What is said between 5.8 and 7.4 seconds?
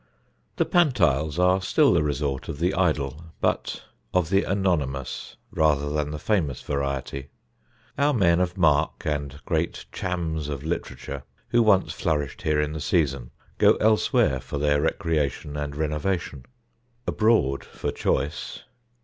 than famous variety.